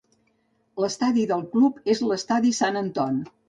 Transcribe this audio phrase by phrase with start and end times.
[0.83, 3.27] L'estadi del club és l'estadi Sant Antoni.